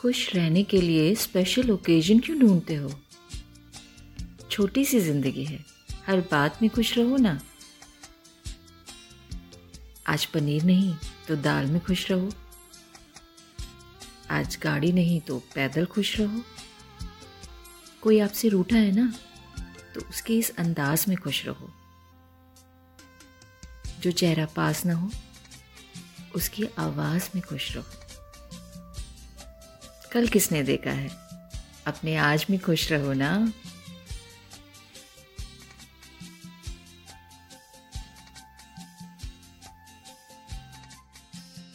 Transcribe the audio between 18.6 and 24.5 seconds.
है ना तो उसके इस अंदाज में खुश रहो। जो चेहरा